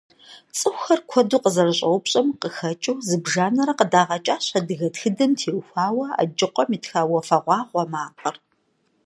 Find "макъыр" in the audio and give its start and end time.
7.91-8.35